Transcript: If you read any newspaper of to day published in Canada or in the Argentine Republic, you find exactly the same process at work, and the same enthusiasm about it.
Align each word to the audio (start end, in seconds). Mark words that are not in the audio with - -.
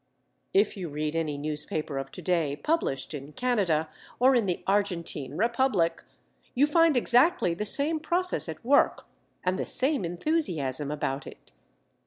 If 0.51 0.75
you 0.75 0.89
read 0.89 1.15
any 1.15 1.37
newspaper 1.37 1.99
of 1.99 2.11
to 2.13 2.23
day 2.23 2.55
published 2.55 3.13
in 3.13 3.33
Canada 3.33 3.87
or 4.19 4.33
in 4.33 4.47
the 4.47 4.63
Argentine 4.65 5.37
Republic, 5.37 6.01
you 6.55 6.65
find 6.65 6.97
exactly 6.97 7.53
the 7.53 7.67
same 7.67 7.99
process 7.99 8.49
at 8.49 8.65
work, 8.65 9.05
and 9.43 9.59
the 9.59 9.65
same 9.67 10.03
enthusiasm 10.03 10.89
about 10.89 11.27
it. 11.27 11.51